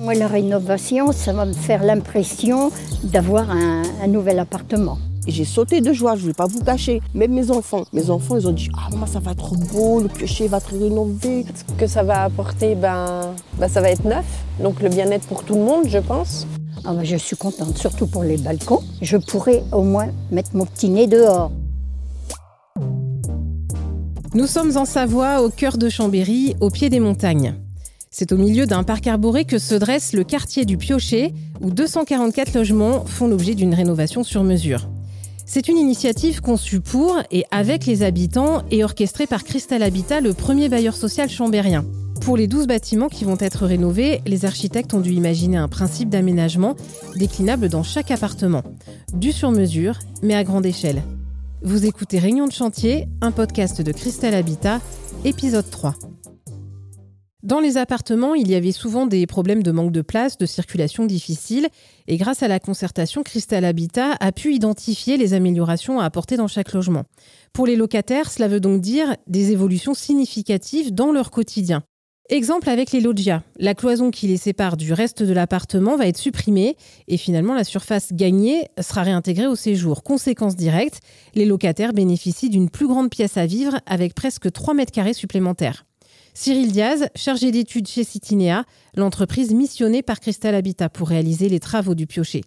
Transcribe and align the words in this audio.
Moi, 0.00 0.14
la 0.14 0.28
rénovation, 0.28 1.12
ça 1.12 1.32
va 1.32 1.44
me 1.44 1.52
faire 1.52 1.82
l'impression 1.82 2.70
d'avoir 3.04 3.50
un, 3.50 3.82
un 4.02 4.06
nouvel 4.06 4.38
appartement. 4.38 4.98
Et 5.28 5.30
j'ai 5.30 5.44
sauté 5.44 5.82
de 5.82 5.92
joie, 5.92 6.16
je 6.16 6.22
ne 6.22 6.28
vais 6.28 6.32
pas 6.32 6.46
vous 6.46 6.64
cacher. 6.64 7.02
Même 7.12 7.34
mes 7.34 7.50
enfants, 7.50 7.84
mes 7.92 8.08
enfants, 8.08 8.38
ils 8.38 8.48
ont 8.48 8.52
dit 8.52 8.70
Ah, 8.74 8.88
maman, 8.90 9.04
ça 9.04 9.20
va 9.20 9.32
être 9.32 9.54
beau, 9.72 10.00
le 10.00 10.08
piocher 10.08 10.48
va 10.48 10.56
être 10.56 10.70
rénové. 10.70 11.44
Ce 11.54 11.74
que 11.74 11.86
ça 11.86 12.02
va 12.02 12.22
apporter, 12.22 12.74
ben, 12.74 13.34
ben 13.58 13.68
ça 13.68 13.82
va 13.82 13.90
être 13.90 14.04
neuf. 14.04 14.24
Donc 14.58 14.80
le 14.80 14.88
bien-être 14.88 15.26
pour 15.26 15.44
tout 15.44 15.54
le 15.54 15.60
monde, 15.60 15.84
je 15.86 15.98
pense. 15.98 16.46
Ah 16.82 16.94
ben, 16.94 17.04
je 17.04 17.16
suis 17.16 17.36
contente, 17.36 17.76
surtout 17.76 18.06
pour 18.06 18.22
les 18.22 18.38
balcons. 18.38 18.82
Je 19.02 19.18
pourrais 19.18 19.64
au 19.70 19.82
moins 19.82 20.08
mettre 20.30 20.56
mon 20.56 20.64
petit 20.64 20.88
nez 20.88 21.06
dehors. 21.06 21.50
Nous 24.34 24.46
sommes 24.46 24.76
en 24.76 24.84
Savoie, 24.84 25.42
au 25.42 25.48
cœur 25.48 25.78
de 25.78 25.88
Chambéry, 25.88 26.54
au 26.60 26.68
pied 26.68 26.90
des 26.90 27.00
montagnes. 27.00 27.54
C'est 28.10 28.30
au 28.30 28.36
milieu 28.36 28.66
d'un 28.66 28.82
parc 28.82 29.06
arboré 29.06 29.46
que 29.46 29.58
se 29.58 29.74
dresse 29.74 30.12
le 30.12 30.22
quartier 30.22 30.66
du 30.66 30.76
Piochet, 30.76 31.32
où 31.62 31.70
244 31.70 32.52
logements 32.54 33.06
font 33.06 33.26
l'objet 33.26 33.54
d'une 33.54 33.74
rénovation 33.74 34.24
sur 34.24 34.44
mesure. 34.44 34.86
C'est 35.46 35.68
une 35.68 35.78
initiative 35.78 36.42
conçue 36.42 36.80
pour 36.80 37.16
et 37.30 37.46
avec 37.50 37.86
les 37.86 38.02
habitants 38.02 38.64
et 38.70 38.84
orchestrée 38.84 39.26
par 39.26 39.44
Cristal 39.44 39.82
Habitat, 39.82 40.20
le 40.20 40.34
premier 40.34 40.68
bailleur 40.68 40.94
social 40.94 41.30
chambérien. 41.30 41.86
Pour 42.20 42.36
les 42.36 42.48
12 42.48 42.66
bâtiments 42.66 43.08
qui 43.08 43.24
vont 43.24 43.38
être 43.40 43.64
rénovés, 43.64 44.20
les 44.26 44.44
architectes 44.44 44.92
ont 44.92 45.00
dû 45.00 45.12
imaginer 45.12 45.56
un 45.56 45.68
principe 45.68 46.10
d'aménagement 46.10 46.76
déclinable 47.16 47.70
dans 47.70 47.82
chaque 47.82 48.10
appartement. 48.10 48.62
Du 49.14 49.32
sur 49.32 49.52
mesure, 49.52 49.98
mais 50.22 50.34
à 50.34 50.44
grande 50.44 50.66
échelle. 50.66 51.02
Vous 51.60 51.86
écoutez 51.86 52.20
Réunion 52.20 52.46
de 52.46 52.52
chantier, 52.52 53.08
un 53.20 53.32
podcast 53.32 53.82
de 53.82 53.90
Cristal 53.90 54.32
Habitat, 54.32 54.80
épisode 55.24 55.68
3. 55.68 55.96
Dans 57.42 57.58
les 57.58 57.76
appartements, 57.76 58.36
il 58.36 58.48
y 58.48 58.54
avait 58.54 58.70
souvent 58.70 59.06
des 59.06 59.26
problèmes 59.26 59.64
de 59.64 59.72
manque 59.72 59.90
de 59.90 60.02
place, 60.02 60.38
de 60.38 60.46
circulation 60.46 61.04
difficile, 61.04 61.66
et 62.06 62.16
grâce 62.16 62.44
à 62.44 62.48
la 62.48 62.60
concertation, 62.60 63.24
Crystal 63.24 63.64
Habitat 63.64 64.16
a 64.20 64.30
pu 64.30 64.54
identifier 64.54 65.16
les 65.16 65.34
améliorations 65.34 65.98
à 65.98 66.04
apporter 66.04 66.36
dans 66.36 66.46
chaque 66.46 66.72
logement. 66.72 67.06
Pour 67.52 67.66
les 67.66 67.74
locataires, 67.74 68.30
cela 68.30 68.46
veut 68.46 68.60
donc 68.60 68.80
dire 68.80 69.16
des 69.26 69.50
évolutions 69.50 69.94
significatives 69.94 70.94
dans 70.94 71.10
leur 71.10 71.32
quotidien. 71.32 71.82
Exemple 72.30 72.68
avec 72.68 72.92
les 72.92 73.00
loggias. 73.00 73.42
La 73.58 73.74
cloison 73.74 74.10
qui 74.10 74.26
les 74.26 74.36
sépare 74.36 74.76
du 74.76 74.92
reste 74.92 75.22
de 75.22 75.32
l'appartement 75.32 75.96
va 75.96 76.06
être 76.06 76.18
supprimée 76.18 76.76
et 77.06 77.16
finalement 77.16 77.54
la 77.54 77.64
surface 77.64 78.12
gagnée 78.12 78.68
sera 78.78 79.02
réintégrée 79.02 79.46
au 79.46 79.56
séjour. 79.56 80.02
Conséquence 80.02 80.54
directe, 80.54 81.00
les 81.34 81.46
locataires 81.46 81.94
bénéficient 81.94 82.50
d'une 82.50 82.68
plus 82.68 82.86
grande 82.86 83.08
pièce 83.08 83.38
à 83.38 83.46
vivre 83.46 83.80
avec 83.86 84.14
presque 84.14 84.52
3 84.52 84.74
mètres 84.74 84.92
carrés 84.92 85.14
supplémentaires. 85.14 85.86
Cyril 86.34 86.70
Diaz, 86.70 87.08
chargé 87.14 87.50
d'études 87.50 87.88
chez 87.88 88.04
Citinea, 88.04 88.64
l'entreprise 88.94 89.54
missionnée 89.54 90.02
par 90.02 90.20
Cristal 90.20 90.54
Habitat 90.54 90.90
pour 90.90 91.08
réaliser 91.08 91.48
les 91.48 91.60
travaux 91.60 91.94
du 91.94 92.06
piocher. 92.06 92.42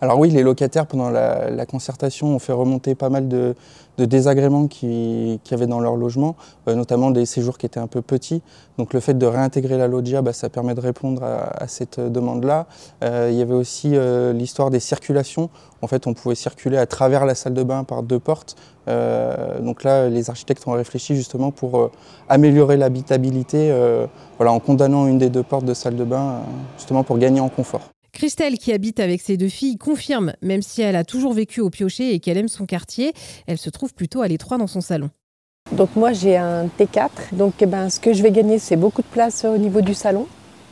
Alors 0.00 0.20
oui, 0.20 0.30
les 0.30 0.44
locataires, 0.44 0.86
pendant 0.86 1.10
la, 1.10 1.66
concertation, 1.66 2.28
ont 2.28 2.38
fait 2.38 2.52
remonter 2.52 2.94
pas 2.94 3.08
mal 3.08 3.26
de, 3.26 3.56
désagréments 3.98 4.68
qu'il 4.68 5.40
y 5.50 5.54
avait 5.54 5.66
dans 5.66 5.80
leur 5.80 5.96
logement, 5.96 6.36
euh, 6.68 6.76
notamment 6.76 7.10
des 7.10 7.26
séjours 7.26 7.58
qui 7.58 7.66
étaient 7.66 7.80
un 7.80 7.88
peu 7.88 8.00
petits. 8.00 8.40
Donc 8.78 8.94
le 8.94 9.00
fait 9.00 9.14
de 9.14 9.26
réintégrer 9.26 9.76
la 9.76 9.88
loggia, 9.88 10.22
bah, 10.22 10.32
ça 10.32 10.50
permet 10.50 10.76
de 10.76 10.80
répondre 10.80 11.24
à, 11.24 11.66
cette 11.66 11.98
demande-là. 11.98 12.66
Euh, 13.02 13.28
il 13.32 13.36
y 13.36 13.42
avait 13.42 13.54
aussi 13.54 13.90
euh, 13.94 14.32
l'histoire 14.32 14.70
des 14.70 14.78
circulations. 14.78 15.50
En 15.82 15.88
fait, 15.88 16.06
on 16.06 16.14
pouvait 16.14 16.36
circuler 16.36 16.78
à 16.78 16.86
travers 16.86 17.26
la 17.26 17.34
salle 17.34 17.54
de 17.54 17.64
bain 17.64 17.82
par 17.82 18.04
deux 18.04 18.20
portes. 18.20 18.54
donc 18.86 19.82
là, 19.82 20.08
les 20.08 20.30
architectes 20.30 20.66
ont 20.66 20.72
réfléchi 20.72 21.16
justement 21.16 21.50
pour 21.50 21.90
améliorer 22.28 22.76
l'habitabilité 22.76 23.72
voilà, 24.38 24.52
en 24.52 24.60
condamnant 24.60 25.06
une 25.06 25.18
des 25.18 25.28
deux 25.28 25.42
portes 25.42 25.66
de 25.66 25.74
salle 25.74 25.96
de 25.96 26.04
bain, 26.04 26.40
justement 26.76 27.04
pour 27.04 27.18
gagner 27.18 27.40
en 27.40 27.48
confort. 27.48 27.82
Christelle, 28.12 28.58
qui 28.58 28.72
habite 28.72 29.00
avec 29.00 29.20
ses 29.20 29.36
deux 29.36 29.48
filles, 29.48 29.76
confirme, 29.76 30.32
même 30.42 30.62
si 30.62 30.82
elle 30.82 30.96
a 30.96 31.04
toujours 31.04 31.32
vécu 31.32 31.60
au 31.60 31.70
piocher 31.70 32.14
et 32.14 32.20
qu'elle 32.20 32.38
aime 32.38 32.48
son 32.48 32.66
quartier, 32.66 33.12
elle 33.46 33.58
se 33.58 33.70
trouve 33.70 33.94
plutôt 33.94 34.22
à 34.22 34.28
l'étroit 34.28 34.58
dans 34.58 34.66
son 34.66 34.80
salon. 34.80 35.10
Donc 35.72 35.90
moi 35.96 36.12
j'ai 36.12 36.36
un 36.36 36.66
T4, 36.66 37.10
donc 37.32 37.54
eh 37.60 37.66
ben, 37.66 37.90
ce 37.90 38.00
que 38.00 38.14
je 38.14 38.22
vais 38.22 38.30
gagner 38.30 38.58
c'est 38.58 38.76
beaucoup 38.76 39.02
de 39.02 39.06
place 39.06 39.44
au 39.44 39.58
niveau 39.58 39.82
du 39.82 39.92
salon, 39.92 40.26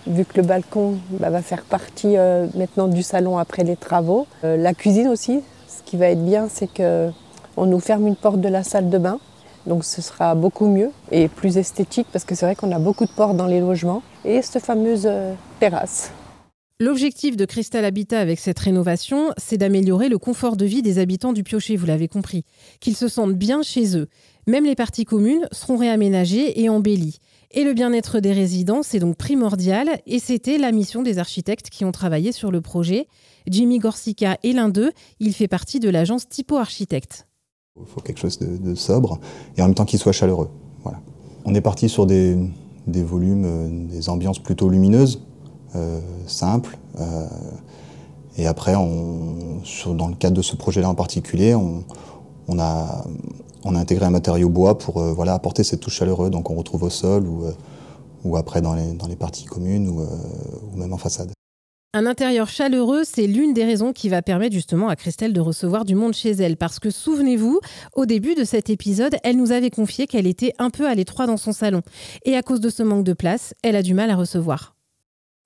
vu 0.06 0.24
que 0.24 0.38
le 0.38 0.42
balcon 0.42 0.98
bah, 1.10 1.28
va 1.28 1.42
faire 1.42 1.62
partie 1.62 2.16
euh, 2.16 2.47
maintenant 2.54 2.88
du 2.88 3.02
salon 3.02 3.36
après 3.36 3.62
les 3.62 3.76
travaux. 3.76 4.26
Euh, 4.44 4.56
la 4.56 4.72
cuisine 4.72 5.08
aussi, 5.08 5.41
ce 5.68 5.82
qui 5.84 5.98
va 5.98 6.06
être 6.06 6.24
bien 6.24 6.48
c'est 6.48 6.68
qu'on 6.74 7.66
nous 7.66 7.80
ferme 7.80 8.06
une 8.06 8.16
porte 8.16 8.41
de 8.41 8.48
la 8.48 8.62
salle 8.62 8.88
de 8.88 8.97
bain, 8.97 9.18
donc 9.66 9.84
ce 9.84 10.00
sera 10.00 10.34
beaucoup 10.34 10.66
mieux 10.66 10.91
et 11.10 11.28
plus 11.28 11.58
esthétique 11.58 12.06
parce 12.10 12.24
que 12.24 12.34
c'est 12.34 12.47
vrai 12.47 12.54
qu'on 12.54 12.72
a 12.72 12.78
beaucoup 12.78 13.04
de 13.04 13.10
portes 13.10 13.36
dans 13.36 13.47
les 13.47 13.60
logements. 13.60 14.03
Et 14.24 14.41
cette 14.41 14.64
fameuse 14.64 15.04
euh, 15.04 15.34
terrasse. 15.60 16.10
L'objectif 16.78 17.38
de 17.38 17.47
Crystal 17.47 17.82
Habitat 17.87 18.20
avec 18.20 18.38
cette 18.38 18.59
rénovation, 18.59 19.31
c'est 19.38 19.56
d'améliorer 19.56 20.10
le 20.10 20.19
confort 20.19 20.59
de 20.59 20.66
vie 20.66 20.82
des 20.82 20.98
habitants 20.98 21.32
du 21.32 21.42
Piocher, 21.42 21.75
vous 21.75 21.87
l'avez 21.87 22.06
compris, 22.06 22.44
qu'ils 22.81 22.97
se 22.97 23.09
sentent 23.09 23.32
bien 23.32 23.62
chez 23.62 23.97
eux. 23.97 24.09
Même 24.47 24.66
les 24.66 24.75
parties 24.75 25.06
communes 25.06 25.48
seront 25.53 25.78
réaménagées 25.78 26.60
et 26.60 26.69
embellies. 26.69 27.16
Et 27.50 27.65
le 27.65 27.72
bien-être 27.72 28.20
des 28.20 28.34
résidents, 28.34 28.82
c'est 28.82 28.98
donc 28.98 29.16
primordial, 29.16 29.88
et 30.04 30.19
c'était 30.19 30.59
la 30.59 30.70
mission 30.70 31.03
des 31.03 31.16
architectes 31.16 31.70
qui 31.70 31.86
ont 31.86 31.92
travaillé 31.92 32.31
sur 32.31 32.50
le 32.50 32.60
projet. 32.60 33.06
Jimmy 33.48 33.78
Gorsica 33.78 34.36
est 34.44 34.53
l'un 34.53 34.69
d'eux, 34.69 34.92
il 35.19 35.32
fait 35.32 35.48
partie 35.48 35.81
de 35.81 35.88
l'agence 35.88 36.28
Typo 36.28 36.56
Architecte. 36.59 37.26
Il 37.81 37.86
faut 37.86 38.03
quelque 38.03 38.20
chose 38.20 38.38
de, 38.38 38.75
sobre 38.75 39.19
et 39.56 39.62
en 39.62 39.66
même 39.66 39.75
temps 39.75 39.86
qu'il 39.86 39.98
soit 39.98 40.12
chaleureux. 40.12 40.50
On 41.47 41.54
est 41.54 41.62
parti 41.62 41.88
sur 41.88 42.04
des, 42.04 42.36
volumes, 42.86 43.44
euh, 43.47 43.88
des 43.88 44.10
ambiances 44.10 44.41
plutôt 44.41 44.69
lumineuses, 44.69 45.22
simple. 46.27 46.77
Euh, 47.00 47.27
et 48.37 48.47
après, 48.47 48.75
on, 48.75 49.62
dans 49.94 50.09
le 50.09 50.15
cadre 50.15 50.37
de 50.37 50.43
ce 50.43 50.56
projet-là 50.56 50.88
en 50.88 50.94
particulier, 50.94 51.54
on, 51.54 51.84
a, 52.59 53.04
on 53.65 53.75
a 53.75 53.78
intégré 53.78 54.06
un 54.06 54.10
matériau 54.10 54.49
bois 54.49 54.78
pour 54.78 54.99
euh, 54.99 55.12
voilà, 55.12 55.34
apporter 55.34 55.65
cette 55.65 55.81
touche 55.81 55.97
chaleureuse. 55.97 56.31
Donc 56.31 56.50
on 56.50 56.54
retrouve 56.54 56.82
au 56.82 56.91
sol 56.91 57.27
ou, 57.27 57.44
ou 58.25 58.37
après 58.37 58.60
dans 58.60 58.75
les, 58.75 58.93
dans 58.93 59.06
les 59.06 59.16
parties 59.16 59.44
communes 59.44 59.88
ou 59.88 60.06
même 60.77 60.93
en 60.93 60.99
façade. 60.99 61.31
Un 61.94 62.04
intérieur 62.04 62.47
chaleureux, 62.47 63.04
c'est 63.04 63.27
l'une 63.27 63.54
des 63.54 63.65
raisons 63.65 63.94
qui 63.94 64.10
va 64.10 64.21
permettre 64.21 64.53
justement 64.53 64.88
à 64.91 64.97
Christelle 64.97 65.33
de 65.33 65.41
recevoir 65.41 65.87
du 65.87 65.94
monde 65.94 66.12
chez 66.12 66.33
elle. 66.33 66.59
Parce 66.59 66.78
que 66.78 66.91
souvenez-vous, 66.91 67.59
au 67.94 68.04
début 68.04 68.34
de 68.34 68.44
cet 68.44 68.69
épisode, 68.69 69.16
elle 69.25 69.38
nous 69.38 69.50
avait 69.50 69.71
confié 69.71 70.06
qu'elle 70.06 70.27
était 70.27 70.53
un 70.59 70.69
peu 70.69 70.87
à 70.87 70.94
l'étroit 70.94 71.27
dans 71.27 71.38
son 71.38 71.53
salon. 71.53 71.81
Et 72.27 72.37
à 72.37 72.43
cause 72.43 72.60
de 72.60 72.69
ce 72.69 72.83
manque 72.83 73.04
de 73.04 73.15
place, 73.15 73.54
elle 73.62 73.77
a 73.77 73.83
du 73.83 73.94
mal 73.94 74.10
à 74.10 74.16
recevoir. 74.16 74.75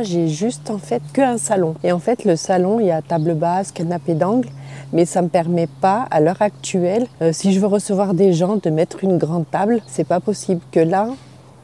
J'ai 0.03 0.29
juste 0.29 0.71
en 0.71 0.79
fait 0.79 1.03
qu'un 1.13 1.37
salon. 1.37 1.75
Et 1.83 1.93
en 1.93 1.99
fait, 1.99 2.25
le 2.25 2.37
salon, 2.37 2.81
il 2.81 2.87
y 2.87 2.91
a 2.91 3.03
table 3.03 3.35
basse, 3.35 3.71
canapé 3.73 4.15
d'angle, 4.15 4.49
mais 4.93 5.05
ça 5.05 5.21
ne 5.21 5.27
me 5.27 5.31
permet 5.31 5.67
pas, 5.67 6.07
à 6.11 6.21
l'heure 6.21 6.41
actuelle, 6.41 7.07
euh, 7.21 7.33
si 7.33 7.53
je 7.53 7.61
veux 7.61 7.67
recevoir 7.67 8.15
des 8.15 8.33
gens, 8.33 8.57
de 8.57 8.71
mettre 8.71 9.05
une 9.05 9.19
grande 9.19 9.51
table. 9.51 9.81
C'est 9.87 10.07
pas 10.07 10.21
possible. 10.21 10.61
Que 10.73 10.81
là, 10.81 11.09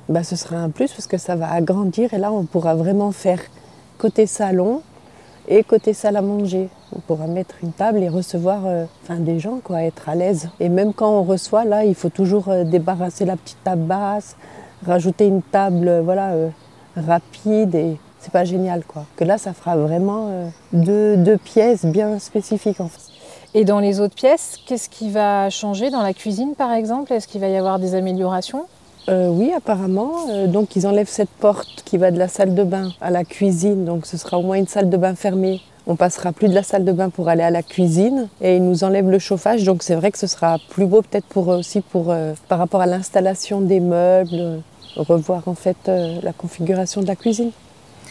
bah, 0.08 0.22
ce 0.22 0.36
sera 0.36 0.56
un 0.56 0.70
plus 0.70 0.92
parce 0.92 1.06
que 1.06 1.16
ça 1.16 1.34
va 1.34 1.50
agrandir 1.50 2.12
et 2.12 2.18
là, 2.18 2.30
on 2.30 2.44
pourra 2.44 2.74
vraiment 2.74 3.10
faire 3.10 3.40
côté 3.96 4.26
salon 4.26 4.82
et 5.48 5.62
côté 5.62 5.94
salle 5.94 6.16
à 6.16 6.22
manger. 6.22 6.68
On 6.94 7.00
pourra 7.00 7.26
mettre 7.26 7.54
une 7.62 7.72
table 7.72 8.02
et 8.02 8.08
recevoir 8.08 8.66
euh, 8.66 8.84
des 9.18 9.38
gens, 9.38 9.60
quoi, 9.62 9.82
être 9.82 10.08
à 10.08 10.14
l'aise. 10.14 10.50
Et 10.60 10.68
même 10.68 10.92
quand 10.92 11.10
on 11.10 11.22
reçoit, 11.22 11.64
là, 11.64 11.84
il 11.84 11.94
faut 11.94 12.10
toujours 12.10 12.48
euh, 12.48 12.64
débarrasser 12.64 13.24
la 13.24 13.36
petite 13.36 13.62
table 13.64 13.82
basse, 13.82 14.36
rajouter 14.84 15.26
une 15.26 15.42
table, 15.42 16.00
voilà, 16.04 16.34
rapide 16.96 17.74
et 17.74 17.96
c'est 18.26 18.32
pas 18.32 18.44
génial 18.44 18.82
quoi. 18.84 19.04
Que 19.14 19.22
là, 19.22 19.38
ça 19.38 19.52
fera 19.52 19.76
vraiment 19.76 20.28
euh, 20.30 21.16
deux, 21.16 21.38
pièces 21.38 21.84
bien 21.84 22.18
spécifiques 22.18 22.80
en 22.80 22.88
fait. 22.88 23.00
Et 23.54 23.64
dans 23.64 23.78
les 23.78 24.00
autres 24.00 24.16
pièces, 24.16 24.58
qu'est-ce 24.66 24.88
qui 24.88 25.10
va 25.10 25.48
changer 25.48 25.90
dans 25.90 26.02
la 26.02 26.12
cuisine 26.12 26.54
par 26.56 26.72
exemple? 26.72 27.12
Est-ce 27.12 27.28
qu'il 27.28 27.40
va 27.40 27.46
y 27.46 27.56
avoir 27.56 27.78
des 27.78 27.94
améliorations? 27.94 28.66
Euh, 29.08 29.28
oui, 29.28 29.52
apparemment. 29.56 30.12
Euh, 30.30 30.48
donc, 30.48 30.74
ils 30.74 30.88
enlèvent 30.88 31.08
cette 31.08 31.30
porte 31.30 31.82
qui 31.84 31.98
va 31.98 32.10
de 32.10 32.18
la 32.18 32.26
salle 32.26 32.56
de 32.56 32.64
bain 32.64 32.90
à 33.00 33.12
la 33.12 33.24
cuisine. 33.24 33.84
Donc, 33.84 34.06
ce 34.06 34.16
sera 34.16 34.38
au 34.38 34.42
moins 34.42 34.56
une 34.56 34.66
salle 34.66 34.90
de 34.90 34.96
bain 34.96 35.14
fermée. 35.14 35.60
On 35.86 35.94
passera 35.94 36.32
plus 36.32 36.48
de 36.48 36.54
la 36.54 36.64
salle 36.64 36.84
de 36.84 36.90
bain 36.90 37.10
pour 37.10 37.28
aller 37.28 37.44
à 37.44 37.50
la 37.50 37.62
cuisine 37.62 38.26
et 38.40 38.56
ils 38.56 38.64
nous 38.64 38.82
enlèvent 38.82 39.08
le 39.08 39.20
chauffage. 39.20 39.62
Donc, 39.62 39.84
c'est 39.84 39.94
vrai 39.94 40.10
que 40.10 40.18
ce 40.18 40.26
sera 40.26 40.58
plus 40.70 40.86
beau 40.86 41.00
peut-être 41.02 41.26
pour 41.26 41.46
aussi 41.46 41.80
pour 41.80 42.12
par 42.48 42.58
rapport 42.58 42.80
à 42.80 42.86
l'installation 42.86 43.60
des 43.60 43.78
meubles, 43.78 44.62
revoir 44.96 45.46
en 45.46 45.54
fait 45.54 45.76
la 45.86 46.32
configuration 46.32 47.02
de 47.02 47.06
la 47.06 47.14
cuisine. 47.14 47.52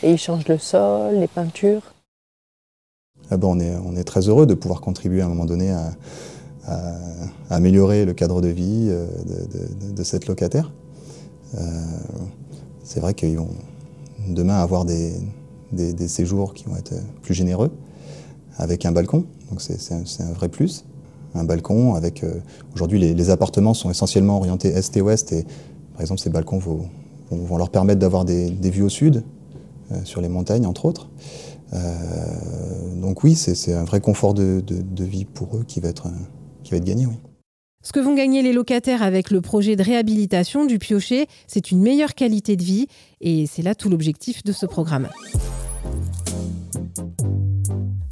Et 0.03 0.11
ils 0.11 0.17
changent 0.17 0.47
le 0.47 0.57
sol, 0.57 1.15
les 1.15 1.27
peintures. 1.27 1.81
Ah 3.31 3.37
ben, 3.37 3.47
on, 3.47 3.95
est, 3.95 4.03
très 4.03 4.27
heureux 4.29 4.45
de 4.45 4.53
pouvoir 4.53 4.81
contribuer 4.81 5.21
à 5.21 5.25
un 5.25 5.29
moment 5.29 5.45
donné 5.45 5.71
à, 5.71 5.91
améliorer 7.49 8.05
le 8.05 8.13
cadre 8.13 8.41
de 8.41 8.47
vie 8.47 8.87
euh, 8.89 9.07
de, 9.95 10.03
cette 10.03 10.27
locataire. 10.27 10.71
Euh, 11.55 11.61
c'est 12.83 12.99
vrai 12.99 13.13
qu'ils 13.13 13.37
vont 13.37 13.49
demain 14.27 14.59
avoir 14.59 14.83
des, 14.83 15.13
séjours 16.07 16.53
qui 16.53 16.65
vont 16.65 16.75
être 16.75 16.93
plus 17.21 17.33
généreux, 17.35 17.71
avec 18.57 18.85
un 18.85 18.91
balcon, 18.91 19.25
donc 19.49 19.61
c'est 19.61 19.93
un, 19.93 20.31
vrai 20.33 20.49
plus. 20.49 20.85
Un 21.35 21.43
balcon 21.43 21.95
avec... 21.95 22.23
Euh, 22.23 22.33
aujourd'hui, 22.73 22.99
les, 22.99 23.29
appartements 23.29 23.73
sont 23.73 23.91
essentiellement 23.91 24.37
orientés 24.37 24.69
est 24.69 24.97
et 24.97 25.01
ouest, 25.01 25.33
et 25.33 25.45
par 25.93 26.01
exemple, 26.01 26.19
ces 26.19 26.29
balcons 26.29 26.59
vont 26.59 27.57
leur 27.57 27.69
permettre 27.69 27.99
d'avoir 27.99 28.25
des, 28.25 28.49
vues 28.49 28.83
au 28.83 28.89
sud, 28.89 29.23
sur 30.03 30.21
les 30.21 30.29
montagnes 30.29 30.65
entre 30.65 30.85
autres. 30.85 31.09
donc 32.95 33.23
oui, 33.23 33.35
c'est 33.35 33.73
un 33.73 33.83
vrai 33.83 34.01
confort 34.01 34.33
de, 34.33 34.63
vie 34.99 35.25
pour 35.25 35.57
eux 35.57 35.63
qui 35.67 35.79
va 35.79 35.89
être, 35.89 36.07
qui 36.63 36.79
gagné. 36.79 37.05
Oui. 37.05 37.15
Ce 37.85 37.91
que 37.91 37.99
vont 37.99 38.15
gagner 38.15 38.41
les 38.41 38.51
locataires 38.51 39.03
avec 39.03 39.29
le 39.29 39.41
projet 39.41 39.75
de 39.75 39.83
réhabilitation 39.83 40.65
du 40.65 40.79
piocher, 40.79 41.27
c'est 41.45 41.69
une 41.69 41.83
meilleure 41.83 42.15
qualité 42.15 42.55
de 42.55 42.63
vie 42.63 42.87
et 43.21 43.45
c'est 43.45 43.61
là 43.61 43.75
tout 43.75 43.89
l'objectif 43.89 44.43
de 44.43 44.51
ce 44.51 44.65
programme. 44.65 45.07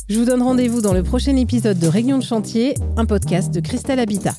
Je 0.07 0.19
vous 0.19 0.25
donne 0.25 0.43
rendez-vous 0.43 0.81
dans 0.81 0.93
le 0.93 1.01
prochain 1.01 1.35
épisode 1.37 1.79
de 1.79 1.87
Réunion 1.87 2.19
de 2.19 2.23
chantier, 2.23 2.75
un 2.97 3.05
podcast 3.05 3.51
de 3.51 3.61
Cristal 3.61 3.97
Habitat. 3.97 4.35